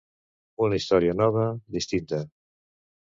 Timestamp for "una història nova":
0.67-1.43